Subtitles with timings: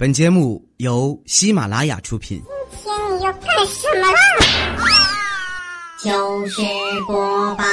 [0.00, 2.40] 本节目由喜马拉雅出品。
[2.84, 4.18] 今天你要干什么啦？
[5.98, 6.62] 糗事
[7.04, 7.64] 播报。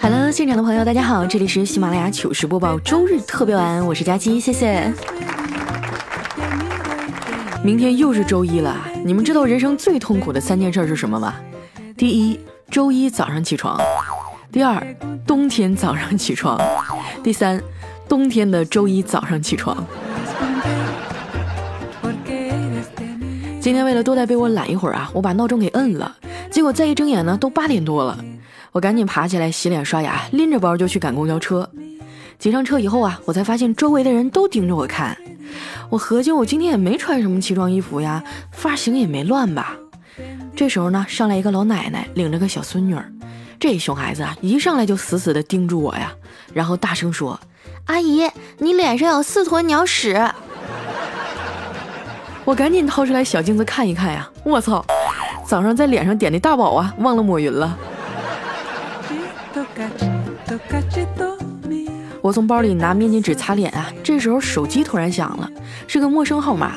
[0.00, 4.90] Hello，现场的朋友，大家好，这里是喜马拉雅糗事播报周日特别晚，我是佳期，谢谢。
[7.66, 11.34] 明天又是周一了，你们知道人生最痛苦的三件事是什么吗？
[11.96, 12.38] 第一，
[12.70, 13.76] 周一早上起床；
[14.52, 14.80] 第二，
[15.26, 16.56] 冬天早上起床；
[17.24, 17.60] 第三，
[18.08, 19.84] 冬天的周一早上起床。
[23.60, 26.16] 今天为了多在被窝懒一会儿啊，我把闹钟给摁了，
[26.48, 28.16] 结果再一睁眼呢，都八点多了。
[28.70, 31.68] 我赶紧爬起来洗脸刷牙，拎着包就去赶公交车。
[32.38, 35.18] 挤上车以后啊，我才发现周围的人都盯着我看。
[35.88, 39.76] 我合计，我今天也没穿什么奇装异服呀，发型也没乱吧。
[40.54, 43.10] 这时候呢，上来一个老奶奶，领着个小孙女儿。
[43.58, 46.12] 这熊孩子啊，一上来就死死的盯住我呀，
[46.52, 47.38] 然后大声说
[47.86, 50.20] ：“阿姨，你脸上有四坨鸟屎。”
[52.44, 54.84] 我赶紧掏出来小镜子看一看呀，我操，
[55.44, 57.76] 早上在脸上点的大宝啊，忘了抹匀了。
[62.22, 65.48] 我从包里拿面巾纸擦脸啊，这时候手机突然响了，
[65.86, 66.72] 是个陌生号码。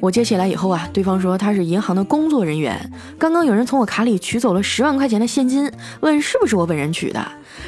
[0.00, 7.26] 我接起来以后啊，对方说他是银行的工作人员，刚刚有人从我卡里取走了十万块钱的现金，问是不是我本人取的。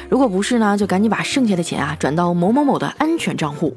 [0.09, 3.75] 如果不是呢，就赶紧把剩下的钱啊转到某某某的安全账户。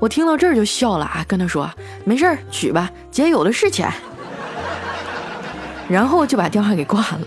[0.00, 1.70] 我听到这儿就笑了啊，跟他说
[2.04, 3.88] 没事儿，取吧，姐有的是钱。
[5.88, 7.20] 然后就把电话给挂了。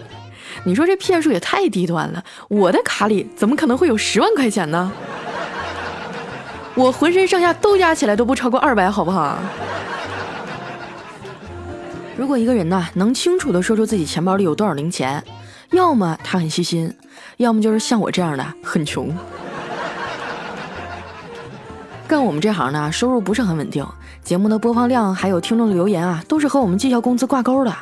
[0.64, 4.92] 你说这骗术也太低端了，我的卡里怎么可能会有十万块钱呢？
[6.74, 9.38] 我浑身上下都加起来都不超过二百，好不好？
[12.18, 15.24] 如果一个人呐能清楚的说出自己钱包里有多少零钱，
[15.72, 16.94] 要么他很细心，
[17.38, 19.14] 要么就是像我这样的很穷。
[22.08, 23.86] 干我们这行呢，收入不是很稳定，
[24.24, 27.74] 节目的播放量还有听众的留言啊，都是和我们绩效工资挂钩的。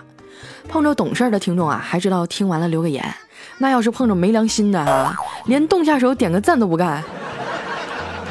[0.73, 2.99] 碰着懂事的听众啊，还知道听完了留个言；
[3.59, 7.03] 那要是碰着没良心的啊，连动下手点个赞都不干。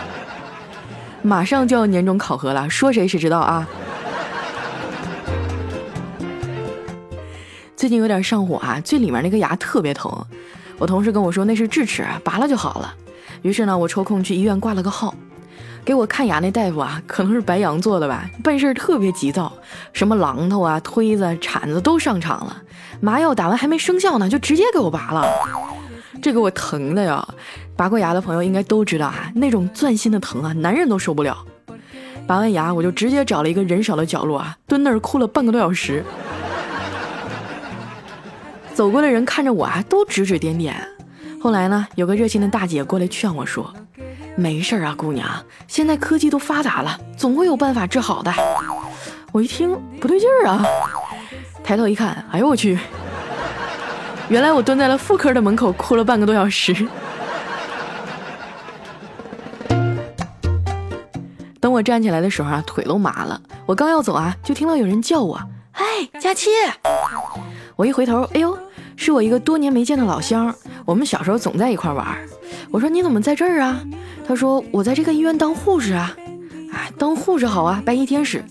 [1.23, 3.65] 马上就要年终考核了，说谁谁知道啊？
[7.77, 10.13] 最近有点上火啊，最里面那个牙特别疼。
[10.79, 12.93] 我同事跟我说那是智齿，拔了就好了。
[13.43, 15.15] 于是呢，我抽空去医院挂了个号。
[15.85, 19.53] 给我看牙那大夫啊，可能是白羊座的吧，办事特别急躁，
[19.93, 22.57] 什么榔头啊、推子、铲子都上场了。
[23.01, 25.27] 麻药打完还没生效呢，就直接给我拔了。
[26.23, 27.27] 这给我疼的呀！
[27.77, 31.37] 拔过牙的朋友应该都知道啊，那种钻心的疼啊，男人都受不了。
[32.29, 36.05] 拔完牙，我就直接找了一个人少的角落啊，蹲那儿哭了半个多小时。
[38.73, 40.77] 走过的人看着我啊，都指指点点。
[41.41, 43.75] 后来呢，有个热心的大姐过来劝我说
[44.35, 45.29] ：“没事啊，姑娘，
[45.69, 48.33] 现在科技都发达了，总会有办法治好的。”
[49.33, 50.63] 我一听不对劲儿啊，
[51.65, 52.79] 抬头一看，哎呦我去！
[54.29, 56.87] 原来我蹲在了妇科的门口哭了半个多小时。
[61.61, 63.41] 等我站起来的时候啊，腿都麻了。
[63.67, 65.41] 我刚要走啊，就听到有人叫我
[65.73, 65.85] ：“哎，
[66.21, 66.51] 佳期！”
[67.77, 68.59] 我一回头，哎呦，
[68.97, 70.55] 是我一个多年没见的老乡。
[70.85, 72.19] 我们小时候总在一块玩。
[72.71, 73.83] 我说：“你怎么在这儿啊？”
[74.27, 76.15] 他说：“我在这个医院当护士啊。”
[76.73, 78.45] 哎，当护士好啊，白衣天使。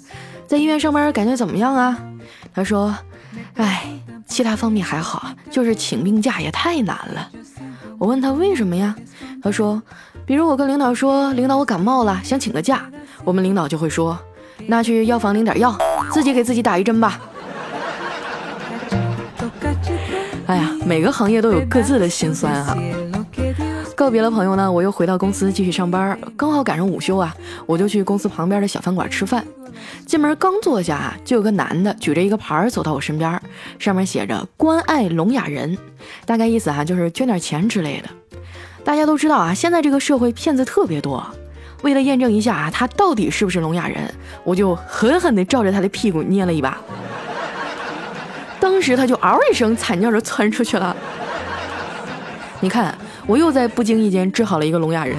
[0.47, 1.97] 在医院上班感觉怎么样啊？
[2.53, 2.95] 他说
[3.55, 3.85] ：“哎。”
[4.31, 7.29] 其他方面还好，就是请病假也太难了。
[7.99, 8.95] 我问他为什么呀？
[9.43, 9.83] 他说，
[10.25, 12.89] 比如我跟领导说，领导我感冒了，想请个假，
[13.25, 14.17] 我们领导就会说，
[14.67, 15.77] 那去药房领点药，
[16.13, 17.19] 自己给自己打一针吧。
[20.45, 22.77] 哎呀，每个行业都有各自的辛酸啊。
[24.01, 27.31] 告别了朋友呢，我又回到公司继续上班，刚好赶上午休啊，
[27.67, 29.45] 我就去公司旁边的小饭馆吃饭。
[30.07, 33.39] 进门刚坐下，就有个男的举着一个牌儿走到我身边，
[33.77, 35.77] 上面写着“关爱聋哑人”，
[36.25, 38.09] 大概意思哈就是捐点钱之类的。
[38.83, 41.23] 大家都知道啊，现在这个社会骗子特别多。
[41.83, 44.11] 为了验证一下啊，他到底是不是聋哑人，
[44.43, 46.75] 我就狠狠地照着他的屁股捏了一把，
[48.59, 50.97] 当时他就嗷一声惨叫着窜出去了。
[52.61, 52.95] 你看。
[53.27, 55.15] 我又在不经意间治好了一个聋哑人。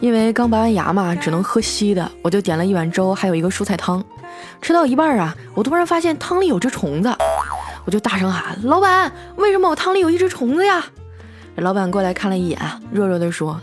[0.00, 4.04] 因为刚拔完牙嘛，只能喝稀的，我就点了一碗粥，还有一个蔬菜汤。
[4.60, 7.14] 吃到一半啊，我突然发现汤里有只虫子，
[7.86, 10.84] 我就大声喊：“老板，为什么我汤里有一只虫子呀？”
[11.56, 12.58] 老板过来看了一眼，
[12.90, 13.58] 弱弱的说：“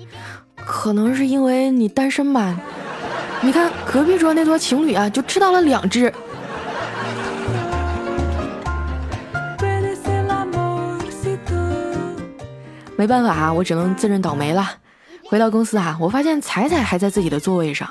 [0.65, 2.57] 可能是因为你单身吧。”
[3.43, 6.11] 你看隔壁桌那对情侣啊，就吃到了两只。
[12.97, 14.69] 没办法啊，我只能自认倒霉了。
[15.23, 17.89] 回到公司啊，我发现彩彩还在自己的座位上。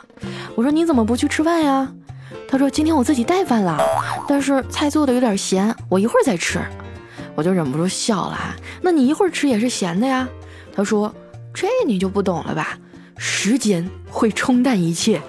[0.54, 1.90] 我说你怎么不去吃饭呀？
[2.48, 3.78] 他说今天我自己带饭了，
[4.28, 6.60] 但是菜做的有点咸，我一会儿再吃。
[7.34, 8.56] 我就忍不住笑了啊。
[8.82, 10.28] 那你一会儿吃也是咸的呀？
[10.74, 11.14] 他说
[11.54, 12.78] 这你就不懂了吧？
[13.16, 15.20] 时间会冲淡一切。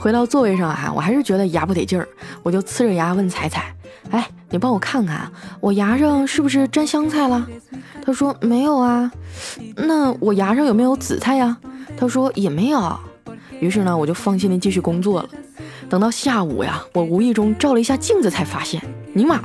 [0.00, 2.08] 回到座位上啊，我还是觉得牙不得劲儿，
[2.42, 3.70] 我就呲着牙问彩彩
[4.10, 5.30] ：“哎，你帮我看看，
[5.60, 7.46] 我牙上是不是沾香菜了？”
[8.02, 9.12] 他说：“没有啊。”
[9.76, 11.54] 那我牙上有没有紫菜呀？
[11.98, 12.98] 他说：“也没有。”
[13.60, 15.28] 于是呢，我就放心的继续工作了。
[15.90, 18.80] 等到下午呀，我无意中照了一下镜子，才发现，
[19.12, 19.38] 尼玛，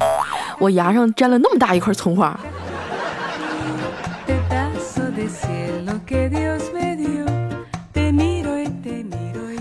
[0.58, 2.40] 我牙上沾了那么大一块葱花。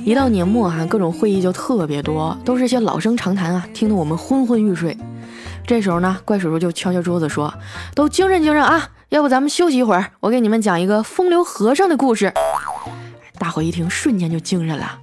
[0.05, 4.95] 一到年末啊，各种会议就特别多，都是些老生常谈啊，听得我们昏昏欲睡。
[5.67, 7.53] 这时候呢，怪叔叔就敲敲桌子说
[7.97, 12.31] ：“都精神精神啊，要不咱们休息一会儿，我给你们讲一个风流和尚的故事。”
[13.41, 14.99] 大伙一听，瞬间就精神了。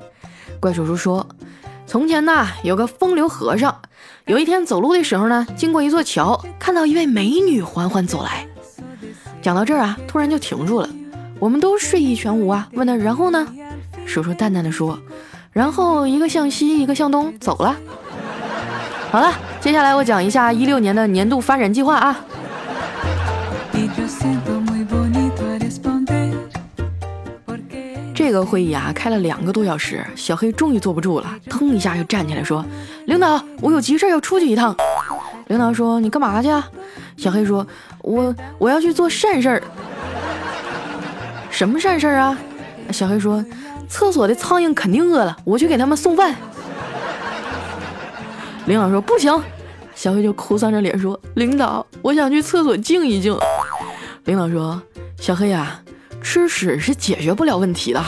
[0.59, 1.27] 怪叔叔说
[1.88, 3.75] ：“从前呢，有个风流和尚，
[4.27, 8.47] 有一天走路的时候呢，经过一座桥，看到一位美女缓缓走来。”
[9.42, 10.88] 讲到这儿啊，突然就停住了，
[11.39, 13.47] 我们都睡意全无啊，问他：“然后呢？”
[14.11, 14.99] 叔叔淡淡的说
[15.53, 17.73] ：“然后一个向西，一个向东走了。”
[19.09, 22.19] 好了，接下来我讲一下一六年的年度发展计划啊。
[28.13, 32.65] 这个会议啊，开了两个多小时，小黑终于坐不住了，腾一下就站起来说
[33.07, 34.75] ：“领导，我有急事要出去一趟。”
[35.47, 36.67] 领导说：“你干嘛去？”啊
[37.15, 37.65] 小黑说
[38.03, 39.63] ：“我我要去做善事儿。”
[41.49, 42.37] 什么善事儿啊？
[42.91, 43.41] 小黑说。
[43.91, 46.33] 厕所的苍蝇肯定饿了，我去给他们送饭。
[48.65, 49.29] 领导说不行，
[49.93, 53.38] 小黑就哭丧着脸说：“领导，我想去厕所静一静。”
[54.23, 54.81] 领导说
[55.19, 55.81] ：“小黑呀，
[56.21, 58.01] 吃屎是解决不了问题的。”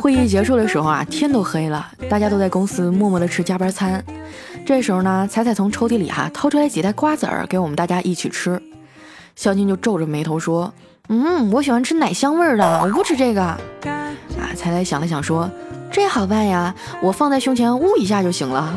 [0.00, 4.02] 会议结束的时候啊，天都黑了，大家都在公司默默的吃加班餐。
[4.64, 8.62] 这时候呢，彩彩从抽屉里哈掏出来几袋瓜子儿，给我们大家一起吃。
[9.34, 10.72] 肖金就皱着眉头说
[11.08, 13.58] ：“嗯，我喜欢吃奶香味儿的，我不吃这个。”啊，
[14.54, 15.50] 彩彩想了想说
[15.90, 18.72] ：“这好办呀，我放在胸前捂一下就行了。”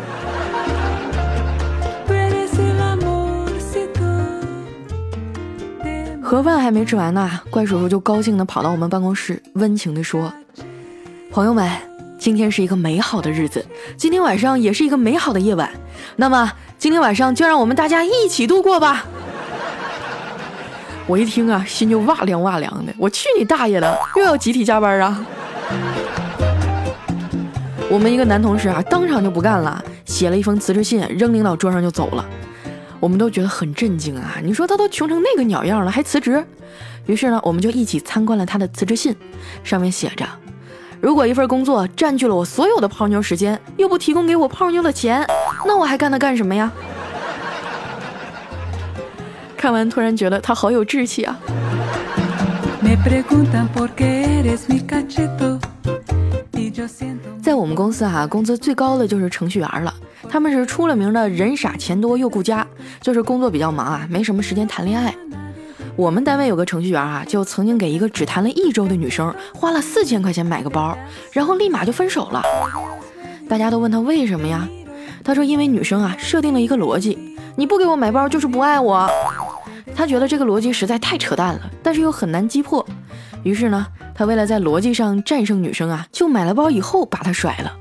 [6.22, 10.34] 盒饭还没吃完呢，怪叔叔就高兴地跑到我们办公室，温情地说
[11.30, 11.70] ：“朋友们，
[12.24, 13.66] 今天是一个美好的日子，
[13.98, 15.70] 今天晚上也是一个美好的夜晚。
[16.16, 19.04] 那么今天晚上就让我们大家一起度过吧。
[21.06, 22.94] ”我一听啊，心就哇凉哇凉的。
[22.98, 25.26] 我去你大爷的，又要集体加班啊！
[27.90, 32.26] 我们一个男同事啊，当场就不干了，写了一封辞职信，扔领导桌上就走了。
[33.02, 34.38] 我们都觉得很震惊啊！
[34.42, 36.42] 你说他都穷成那个鸟样了，还辞职？
[37.06, 39.14] 于是呢，我们就一起参观了他的辞职信，
[39.62, 40.26] 上面写着：
[41.04, 45.22] 如果一份工作占据了我所有的泡妞时间，又不提供给我泡妞的钱，
[45.66, 46.72] 那我还干它干什么呀？
[49.58, 51.38] 看完突然觉得他好有志气啊！
[57.42, 59.94] 在我们公司哈，工资最高的就是程序员了。
[60.30, 62.66] 他们是出了名的人傻钱多又顾家，
[63.02, 65.14] 就是工作比较忙啊，没什么时间谈恋爱。
[65.96, 70.98] 我们单位有个程序员啊，就曾经给一个只谈了一周的女生花了四千块钱买个包，
[71.32, 72.42] 然后立马就分手了。
[73.48, 74.68] 大家都问他为什么呀？
[75.24, 79.08] 他说因为女生啊设定了一个逻辑，你不给我买包就是不爱我。
[79.96, 82.84] 他觉得这个逻辑实在太扯淡了，但是又很难击破。
[83.44, 83.86] 于是呢，
[84.16, 87.72] 他为了在逻辑上战胜女生啊，就买了包以后把她甩了。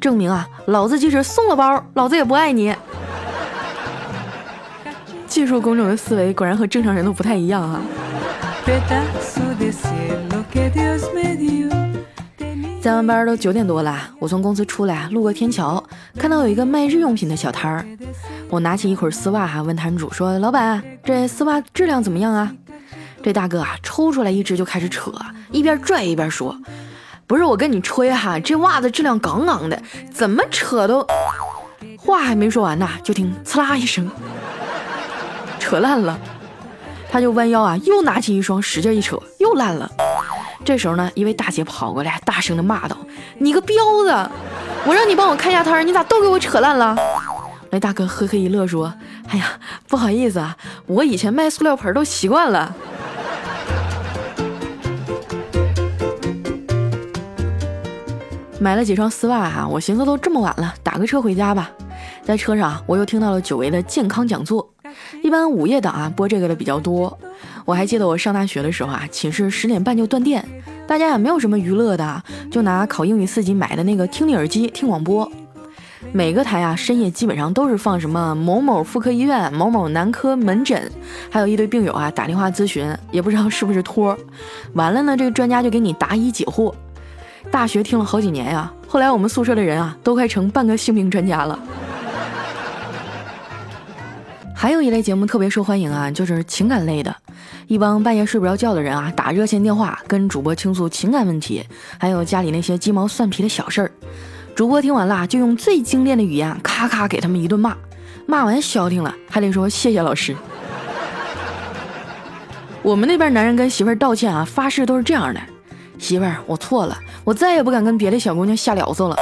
[0.00, 2.74] 证明啊，老子即使送了包，老子也不爱你。
[5.30, 7.80] 技术工种的思维果然和正常人都不太一样啊。
[12.82, 15.82] 加完班都九点多了，我从公司出来，路过天桥，
[16.18, 17.86] 看到有一个卖日用品的小摊儿。
[18.48, 22.52] 我拿起一捆丝袜哈，问摊主说：“老板，这丝袜质量怎么样啊？”
[23.22, 25.12] 这大哥啊，抽出来一只就开始扯，
[25.52, 26.56] 一边拽一边说。
[27.28, 29.80] 不是我跟你吹哈，这袜子质量杠杠的，
[30.12, 31.06] 怎么扯都……
[31.96, 34.10] 话还没说完呢，就听刺啦一声，
[35.70, 36.18] 扯烂了。
[37.08, 39.88] 他就弯腰啊，又拿起一双，使劲一扯，又烂了。
[40.64, 42.96] 这时候呢，一位大姐跑过来，大声的骂道
[43.38, 44.30] ：“你个彪子，
[44.84, 46.96] 我让你帮我看下摊，你咋都给我扯烂了？
[47.70, 48.92] 那大哥呵呵一乐说
[49.30, 49.52] ：“哎呀，
[49.86, 52.74] 不好意思啊，我以前卖塑料盆都习惯了。”
[58.58, 61.70] 买了几双丝袜哈，我寻思都这么晚了，打个车回家吧。
[62.24, 64.68] 在车上，我又听到了久违的健康讲座。
[65.22, 67.16] 一般午夜档啊播这个的比较多。
[67.64, 70.44] 我还记得我上大学的时候啊，寝室十点半就断电，
[70.86, 75.30] 大家也没有什么娱乐的，就拿考英语四级买的那个听力耳机听广播。
[76.12, 80.90] 每个台啊深夜基本上都是放什么某某妇科医院、某某男科门诊，
[81.28, 84.18] 还有一堆病友啊打电话咨询，也不知道是不是托儿。
[84.72, 86.72] 完了呢，这个专家就给你答疑解惑。
[87.50, 91.58] 大学听了好几年呀，后来我们宿舍的人啊，都快成半个性病专家了。
[94.60, 97.16] 还有一类节目特别受欢迎啊，就是情感类的，
[97.66, 101.64] 一帮半夜睡不着觉的人啊，打热线电话跟主播倾诉情感问题，
[101.98, 103.90] 还有家里那些鸡毛蒜皮的小事儿。
[104.54, 107.74] 主播听完了，就用最精炼的语言，咔咔给他们一顿骂，
[108.26, 110.36] 骂完消停了，还得说谢谢老师。
[112.84, 115.40] 我们那边男人跟媳妇儿道歉啊，发誓都是这样的。
[116.00, 119.16] 媳妇儿，我错了，我再也不敢跟别的小姑娘瞎聊骚了。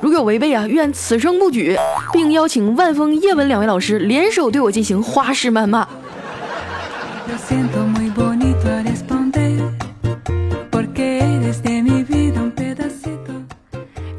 [0.00, 1.76] 如有违背啊，愿此生不举，
[2.12, 5.86] 并邀请万峰、叶文两位老师联手对我进行花式谩骂。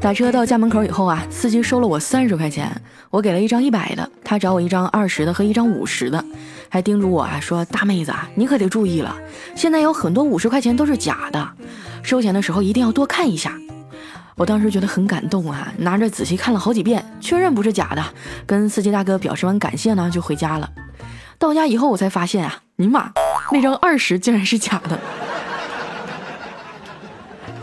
[0.00, 2.70] 打车到家门口以后啊，司机收了我三十块钱，
[3.08, 6.22] 我给了一张一百的，他找我一张二十的和一张五十的，
[6.68, 9.16] 还叮嘱我啊说：“大妹子啊，你可得注意了，
[9.54, 11.48] 现在有很多五十块钱都是假的。”
[12.02, 13.56] 收钱的时候一定要多看一下，
[14.36, 18.04] 我当时觉得很感动啊，拿着仔细看了好几遍，确认不是假的，
[18.46, 20.68] 跟司机大哥表示完感谢呢，就回家了。
[21.38, 23.10] 到家以后我才发现啊，尼玛，
[23.50, 24.98] 那张二十竟然是假的。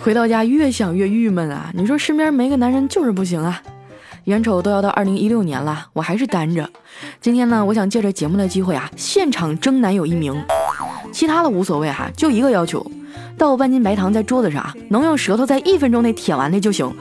[0.02, 3.62] 回到家越想越郁闷啊，你说身边没个男人就是不行啊。
[4.26, 6.70] 眼瞅都要到二零一六年了，我还是单着。
[7.20, 10.42] 今天呢，我想借着节目的机会啊，现场征男友一名，
[11.12, 12.86] 其他的无所谓哈，就一个要求。
[13.40, 16.94] 倒半斤白糖在桌子上，能用舌头在一分钟内舔完的就行。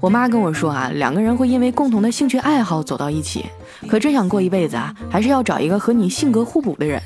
[0.00, 3.46] 我妈跟我说啊，两个人会因为共同的兴趣爱好走到一起，
[3.86, 7.00] 可真想过一辈子啊，还是要找一个和你性格互补的人。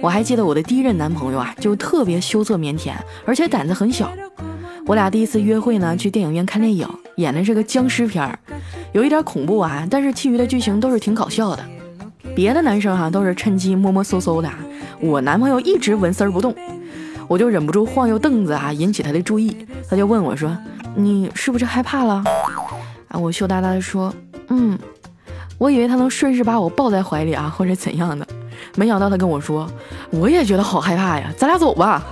[0.00, 2.92] 我还记得我的第一任男朋友啊，就特别羞涩腼腆，
[3.26, 4.10] 而且胆子很小。
[4.86, 8.38] 我俩第一次约会呢，去电影院看电影，演的是个僵尸片儿，
[8.92, 11.62] 有一点恐怖啊，但是其余的剧情都是挺搞笑的。
[12.40, 14.48] 别的男生哈都是趁机摸摸搜搜的，
[14.98, 16.54] 我男朋友一直纹丝儿不动，
[17.28, 19.54] 我就忍不住晃悠凳子啊，引起他的注意。
[19.90, 20.56] 他就问我说
[20.96, 22.24] ：“你是不是害怕了？”
[23.08, 24.10] 啊，我羞答答的说
[24.48, 24.78] ：“嗯。”
[25.58, 28.26] 我以为他能顺势把我抱在怀里啊，或者怎样的，
[28.74, 29.70] 没想到他跟我说
[30.08, 32.02] ：“我也觉得好害怕呀，咱俩走吧。”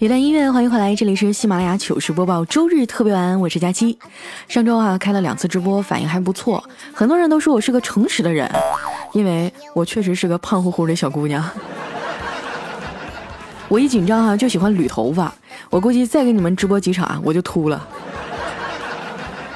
[0.00, 3.98] 一段音乐，欢迎回来，这里是喜马拉雅糗事播报周日特别晚，我是佳期。
[4.48, 6.64] 上周啊开了两次直播，反应还不错，
[6.94, 8.32] 很多人都说我是个诚实的。
[8.32, 8.50] 人，
[9.12, 10.96] 因为我确实是个胖乎乎的。
[10.96, 11.46] 小姑娘。
[13.68, 15.30] 我一紧张啊就喜欢捋头发，
[15.68, 17.86] 我估计再给你们直播几场啊我就秃了。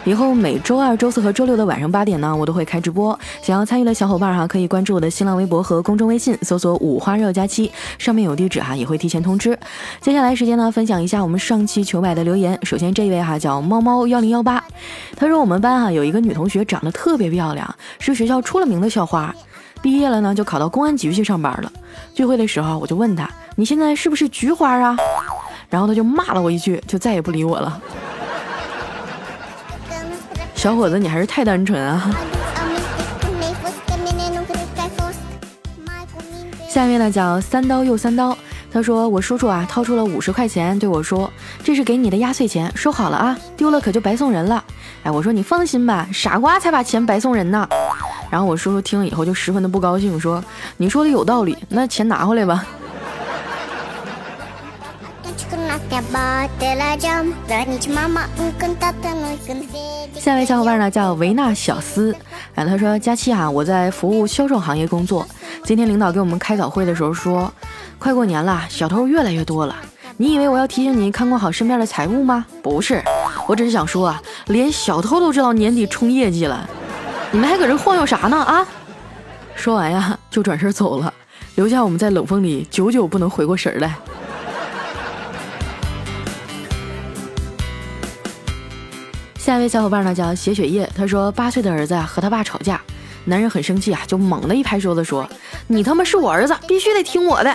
[0.05, 3.19] 以后每周二、周四和周六的晚上八点呢，我都会开直播。
[3.41, 9.59] 想要参与的小伙伴哈，可以关注我的新浪微博和公众微信，搜索“五花肉佳期”，上面有地址哈，也会提前通知。
[10.03, 12.59] 接下来时间呢，分享一下我们上期求百的留言。
[12.65, 14.63] 首先这一位哈叫猫猫幺零幺八，
[15.17, 19.35] 他说我们班哈有一个女同学长得特别漂亮，是学校出了名的校花，
[19.81, 21.73] 毕业了呢就考到公安局去上班了。
[22.13, 24.95] 聚会的时候我就问他，你现在是不是菊花啊？
[25.71, 27.81] 然后他就骂了我一句，就再也不理我了。
[30.65, 32.11] 小伙子，你还是太单纯啊！
[36.67, 38.35] 下面呢叫三刀又三刀，
[38.73, 41.31] 他说我叔叔啊掏出了五十块钱对我说
[41.63, 44.65] ：“这是给你的压岁钱，收好了啊，丢了可就白送人了。”
[45.05, 47.69] 哎，我说你放心吧，傻瓜才把钱白送人呢。
[48.31, 50.43] 然后我叔叔听了以后就十分的不高兴，说
[50.79, 52.65] ：“你说的有道理，那钱拿回来吧。”
[60.19, 62.15] 下一位小伙伴呢叫维纳小斯，
[62.55, 65.27] 然后他说：“佳期啊，我在服务销售行业工作。
[65.65, 67.53] 今天领导给我们开早会的时候说，
[67.99, 69.77] 快过年了，小偷越来越多了。
[70.17, 72.47] 你以为我要提醒你看管好身边的财物吗？
[72.63, 73.03] 不是，
[73.47, 76.69] 我只是想说啊，连小偷都知道年底冲业绩了，
[77.31, 78.67] 你们还搁这晃悠啥呢啊？”
[79.55, 81.13] 说完呀，就转身走了。
[81.57, 83.95] 留下我们在冷风里久久不能回过神来。
[89.45, 92.81] 下一位小伙伴呢叫写雪夜，他说八岁的儿子啊和他爸吵架，
[93.27, 95.29] 男人很生气啊，就猛地一拍桌子说
[95.69, 97.55] ：“你他妈是我儿子，必须得听我的。”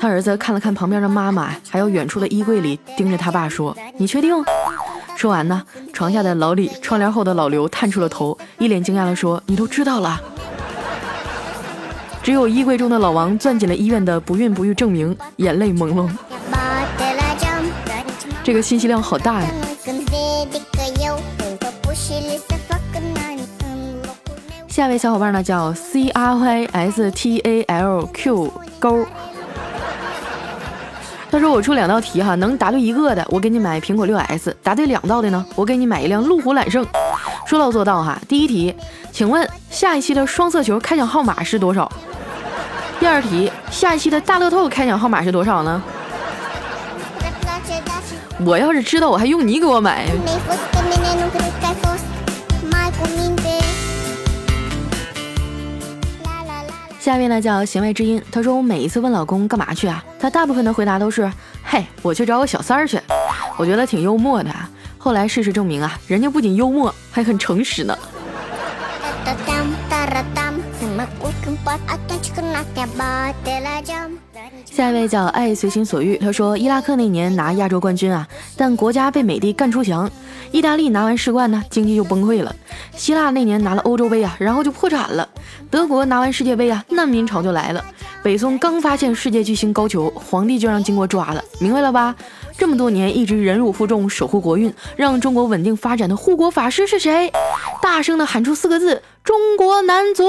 [0.00, 4.34] 他儿子看了看旁边的妈妈，还有远处的衣柜里，盯着他爸说：“你确定？”
[5.14, 10.18] 说完呢，床下的老李，窗帘后的老刘探出了头，一脸惊讶地说：“你都知道了。
[12.24, 16.08] ”只有衣柜中的老王攥紧了医院的不孕不育证明，眼泪朦胧。
[18.42, 19.50] 这个信息量好大呀！
[24.74, 29.06] 下一位小伙伴呢叫 C R Y S T A L Q 勾，
[31.30, 36.84] 他说我出两道题哈，能答对一个的，我给你买苹果六 S；答对两道的呢，我给你买一辆路虎揽胜。
[37.46, 38.20] 说到做到哈。
[38.26, 38.74] 第一题，
[39.12, 41.88] 请问下一期的双色球开奖号码是多少？
[42.98, 45.80] 第二题，下一期的大乐透开奖号码是多少呢？
[48.44, 50.08] 我要是知道，我还用你给我买？
[57.04, 61.30] 下面呢叫弦外之音，她说我每一次问老公干嘛去啊，他大部分的回答都是，
[61.62, 62.98] 嘿，我去找我小三儿去。
[63.58, 64.66] 我觉得挺幽默的啊。
[64.96, 67.94] 后来事实证明啊，人家不仅幽默，还很诚实呢。
[74.64, 80.10] 下一位叫爱随心所欲，他说伊拉克那年拿亚洲冠军啊，但国家被美帝干出翔。
[80.50, 82.54] 意大利拿完世冠呢，经济就崩溃了。
[82.96, 85.28] 希腊那年拿了欧洲杯啊，然后就破产了。
[85.70, 87.84] 德国拿完世界杯啊，难民潮就来了。
[88.22, 91.42] 北宋刚发现世界巨星高俅，皇帝就让金国抓了。
[91.60, 92.14] 明白了吧？
[92.56, 97.32] 这么多年一直忍辱负重，守护国运，让中国稳定发展的护国法师是谁？
[97.82, 100.24] 大声的喊出四个字：中国男足。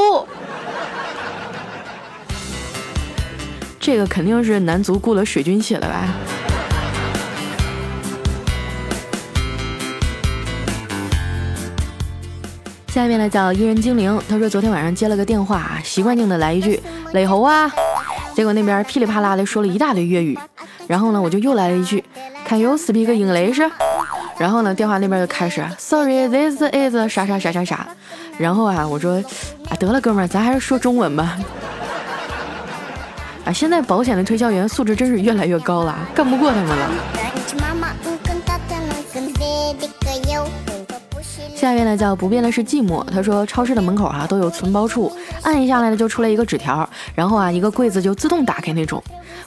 [3.86, 6.08] 这个肯定是男足雇了水军写的吧？
[12.88, 16.82] 下面呢叫伊人精灵，他说昨天晚上接了个电话，习惯性的来一句
[17.14, 17.72] “磊猴啊”，
[18.34, 20.36] 结果那边噼里啪啦的说了一大堆粤语，
[20.88, 22.04] 然后呢我就又来了一句
[22.48, 23.70] “Can you speak English？”
[24.40, 27.88] 然后呢电话那边就开始 “Sorry，this is 啥啥啥啥啥”，
[28.40, 29.24] 然后啊我说
[29.70, 31.38] 啊得了哥们儿，咱还是说中文吧。
[33.46, 36.90] 啊现在保险的推销员素质真是越来越高了，干不过他们了。
[41.56, 43.04] 下面呢叫不变的是寂寞。
[43.06, 49.02] 他说超市的门口啊都有存包处，按一下来呢就出来一个纸条，然后啊一个柜子就自动打开那种。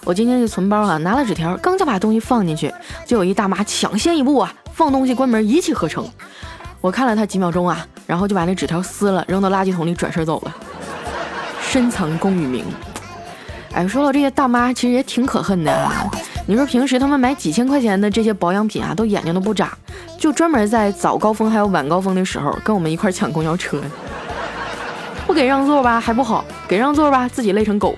[0.05, 2.73] 我今天去存包啊，拿了纸条，刚就把东西放进去，
[3.05, 6.09] 就有一大妈抢先一步啊放东西关门一气呵成。
[6.81, 10.57] 我看了他几秒钟啊，然后就把那纸条撕了扔到垃圾桶里转身走了。
[11.61, 12.65] 深藏功与名。
[13.79, 16.05] 哎，说到这些大妈，其实也挺可恨的啊。
[16.49, 19.71] 你说平时他们买几千块钱的这些保养品啊，都眼睛都不眨，
[20.19, 23.81] 就专门在早高峰还有晚高峰的时候跟我们一块抢公交车，
[25.29, 27.95] 不给让座吧还不好，给让座吧自己累成狗。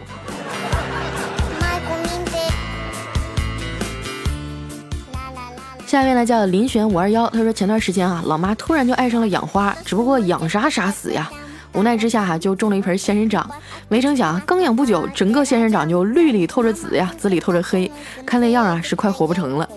[5.87, 11.31] 下面呢叫林璇五二幺，他说前段时间啊，老妈突然就爱上了养花，只不过养啥啥死呀。
[11.73, 13.49] 无奈之下哈，就种了一盆仙人掌，
[13.89, 17.91] 没成想啊刚养不久，整个仙人掌就绿里透着紫呀，紫里透着黑，
[18.27, 19.69] 看那样啊是快活不成了。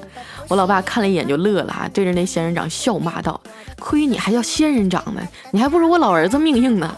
[0.47, 3.39] 我老爸看了一眼就乐了啊，对着那仙人掌笑骂道
[3.79, 6.95] ：“亏你还叫仙人掌呢，你还不如我老儿子命硬呢。”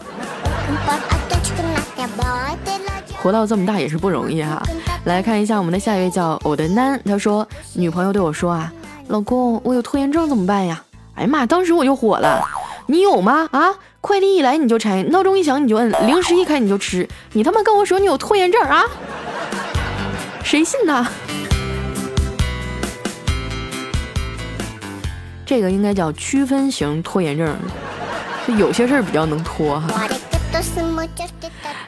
[3.22, 4.62] 活到这么大也是不容易哈。
[5.04, 8.72] 来看一下我们的下一位叫偶的男，他说女朋友对我说啊，
[9.08, 10.82] 老公我有拖延症怎么办呀？
[11.14, 12.42] 哎呀妈，当时我就火了，
[12.86, 13.48] 你有吗？
[13.52, 13.70] 啊？
[14.06, 18.84] 快递一来你就拆，闹钟一响你就摁，零食一开你就吃，你他妈跟我说你有拖延症啊？
[20.44, 21.04] 谁信呢？
[25.44, 27.56] 这个应该叫区分型拖延症，
[28.56, 29.88] 有些事儿比较能拖哈。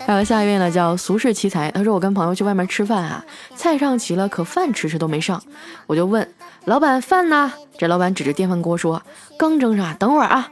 [0.05, 5.41] 还有下一位呢，叫俗世奇才，他说我跟朋友去外面吃饭啊，菜上齐了，可饭迟迟都没上，
[5.87, 6.29] 我就问
[6.65, 7.53] 老板饭呢？
[7.79, 9.01] 这老板指着电饭锅说
[9.39, 10.49] 刚蒸上，等会儿啊。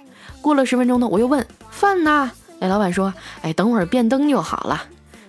[0.46, 2.30] 过了十分钟呢，我又问饭呢？
[2.60, 4.84] 哎，老板说，哎，等会儿变灯就好了。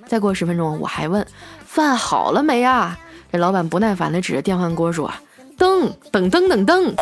[0.06, 1.26] 再过十分钟，我还问
[1.66, 2.96] 饭好了没呀？
[3.32, 5.12] 这老板不耐烦的指着电饭锅说，
[5.58, 6.94] 灯，等灯，等灯。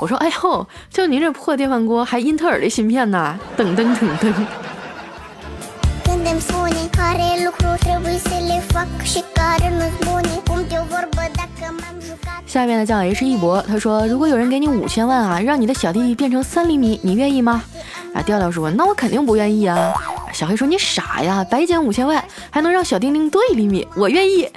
[0.00, 3.38] 我说，哎呦，就您这破电饭锅还英特尔的芯片呢？
[3.56, 4.34] 等灯，等灯。
[12.50, 17.62] 下面呢叫 H 一博，他说如果有人给你五千万啊，让你的小弟弟变成三厘米，你愿意吗？
[18.12, 19.94] 啊，调调说那我肯定不愿意啊。
[20.32, 24.48] 小黑说你傻呀，白捡五千万还能让小丁丁多一厘米，我愿意。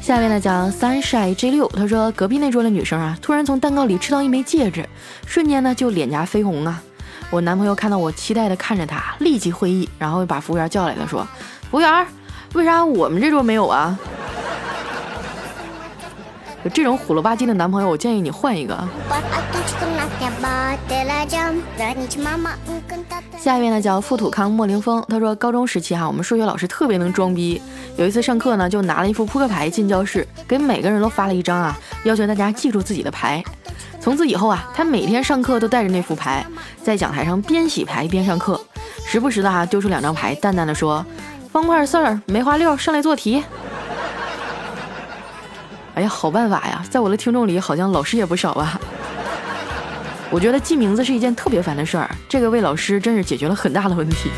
[0.00, 4.88] 下面呢叫 Sunshine J 六，他说隔壁那桌的女生啊，突然从蛋糕里吃到一枚戒指，
[5.26, 6.80] 瞬间呢就脸颊绯红啊。
[7.30, 11.26] 我男朋友看到我期待的看着他，立即会意，然后把服务员叫来了，说
[11.70, 12.06] ：“服务员，
[12.54, 13.96] 为啥我们这桌没有啊？”
[16.64, 18.76] 有这种虎了吧唧的男朋友，我建议你换一个。
[23.38, 27.62] 下一位呢叫富土康莫凌峰，他说高中时期哈，我们数学老师特别能装逼。
[27.96, 33.42] 有一次上课呢，就拿了一副扑克牌进教室，给每个人都发了一张啊，要求大家记住自己的牌。
[33.98, 36.44] 从此以后啊，他每天上课都带着那副牌，
[36.82, 38.60] 在讲台上边洗牌边上课，
[39.06, 41.04] 时不时的哈丢出两张牌，淡淡的说
[41.52, 43.42] ：“方块四儿、梅花六，上来做题。”
[45.94, 46.80] 哎呀，好办法呀！
[46.88, 48.80] 在我的听众里，好像老师也不少啊。
[50.30, 54.30] 我觉得记名字是一件特别烦的事儿，这个为老师真是解决了很大的问题。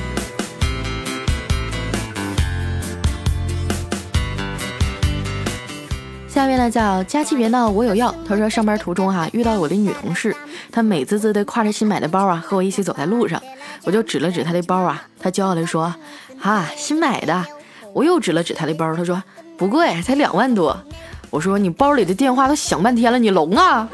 [6.26, 8.12] 下面呢叫佳期别闹，我有药。
[8.26, 10.34] 他说上班途中哈遇到我的女同事，
[10.72, 13.40] 她美滋滋的挎着新买的包啊和我一起走在路上，
[13.84, 15.94] 我就指了指她的包啊，她骄傲的说
[16.42, 17.46] ：“啊，新买的。”
[17.94, 19.22] 我又指了指他的包，他说
[19.56, 20.76] ：“不贵，才两万多。”
[21.30, 23.88] 我说你包里的电话都响半天了，你聋啊？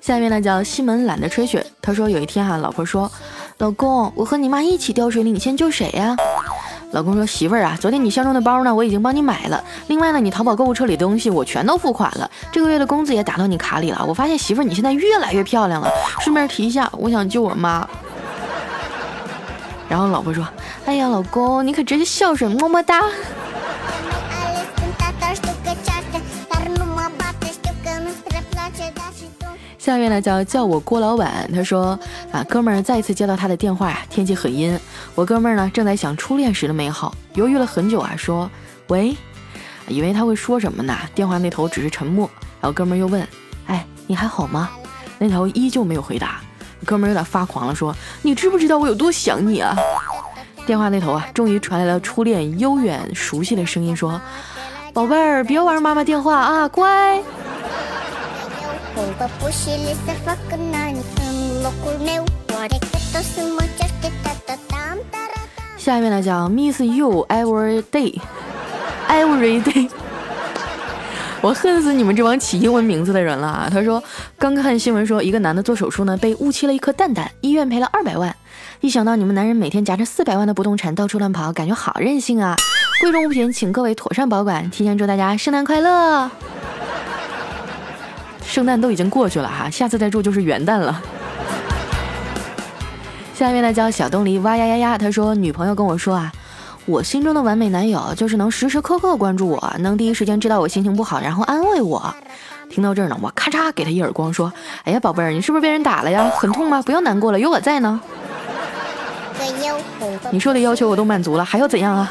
[0.00, 3.10] 下面呢叫西门懒得吹雪，他说有一天哈，老婆说，
[3.58, 6.16] 老公，我和你妈一起掉水里，你先救谁呀？
[6.92, 14.02] 老公说媳妇儿啊，昨天你相中的包呢，我已经帮你买了，另外呢，你淘宝购物车里的东西我全都付款了，这个月的工资也打到你卡里了。
[14.08, 17.86] 我发现媳妇儿你现在越来越漂亮了，顺便提一下，我想救我妈。
[19.88, 20.46] 然后老婆说
[20.86, 23.02] ：“哎呀，老公，你可真孝顺，么么哒。”
[29.88, 31.98] 下面呢叫叫我郭老板，他说
[32.30, 34.78] ：“啊，哥们儿再次接到他的电话呀，天气很阴，
[35.14, 38.50] 我哥们儿呢正在想初恋时的美好，犹豫了很久啊，说
[38.88, 39.16] 喂，
[39.86, 40.94] 以为他会说什么呢？
[41.14, 42.28] 电话那头只是沉默，
[42.60, 43.26] 然后哥们儿又问：
[43.66, 44.68] 哎，你还好吗？
[45.18, 46.38] 那头依旧没有回答。”
[46.84, 49.74] 哥们儿有点发狂了，说：“你知不知道我有多想你啊？”
[50.66, 54.20] 电话那头啊，终于传来了初恋悠远熟悉的声音，说
[54.92, 57.22] ：“宝贝儿，别玩妈妈电话啊，乖。”
[65.76, 69.88] 下面呢叫 Miss You Every Day，Every Day。
[71.40, 73.68] 我恨死你们这帮起英文名字的人了。
[73.72, 74.02] 他说，
[74.38, 78.34] 刚看新闻说，一个男的做手术呢，被误切了一颗蛋蛋，医院赔了二百万。
[78.80, 82.56] 一想到你们男人每天夹着四百万的不动产到处乱跑，感觉好任性啊！
[83.00, 84.68] 贵重物品，请各位妥善保管。
[84.70, 86.28] 提前祝大家圣诞快乐。
[88.48, 91.00] 圣诞都已经过去了哈，下次再住就是元旦了。
[93.34, 96.32] 下面呢叫小东篱哇呀呀呀，他说女朋友跟我说啊。
[96.86, 102.14] 我心中的完美男友就是能时时刻刻关注我，能第一时间知道我心情不好，然后安慰我。
[102.70, 104.50] 听到这儿呢，我咔嚓给他一耳光，说
[104.84, 106.30] ：“哎呀，宝贝儿，你是不是被人打了呀？
[106.34, 106.80] 很痛吗？
[106.80, 108.00] 不要难过了，有我在呢。”
[110.32, 112.10] 你说的要求我都满足了，还要怎样啊？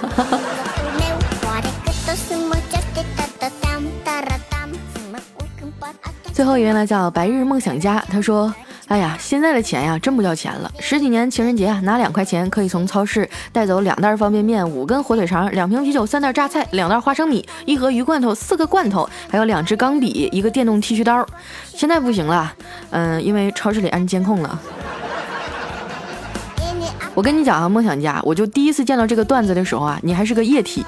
[6.37, 8.53] 最后一位呢，叫白日梦想家，他说。
[8.89, 10.71] 哎呀，现在的钱呀，真不叫钱了。
[10.79, 21.25] 十几年情人节啊，拿两块钱可以从超市带走两袋方便面、五根火腿肠、两瓶啤酒、三袋榨菜、两袋花生米、一盒鱼罐头、四个罐头，还有两支钢笔、一个电动剃须刀。
[21.65, 22.53] 现在不行了，
[22.91, 24.59] 嗯，因为超市里安监控了。
[27.15, 30.85] 我跟你讲啊，梦想家，我就第一次见到这个段子的时候啊，你还是个液体。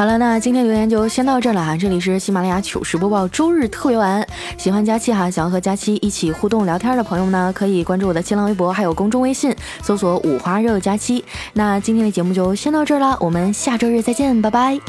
[0.00, 1.76] 好了，那今天留言就先到这儿了哈。
[1.76, 11.22] 这里是喜马拉雅糗事播报周日特别晚，喜欢佳期哈，想要和佳期一起互动聊天的朋友呢，可以关注我的新浪微博，还有公众微信，搜索五花肉佳期。
[11.52, 14.80] 那今天的节目就先到这儿了，我们下周日再见，拜拜。